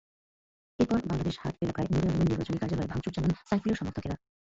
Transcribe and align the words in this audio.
এরপর 0.79 0.99
বাংলাদেশ 1.03 1.35
হাট 1.37 1.55
এলাকায় 1.63 1.87
নূরে 1.91 2.07
আলমের 2.07 2.29
নির্বাচনী 2.29 2.57
কার্যালয়ে 2.59 2.91
ভাঙচুর 2.91 3.13
চালান 3.15 3.31
সাইফুলের 3.41 3.79
সমর্থকেরা। 3.79 4.15